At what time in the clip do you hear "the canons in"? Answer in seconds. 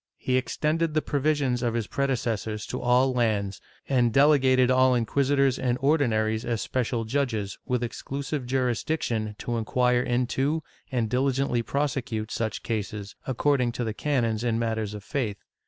13.83-14.57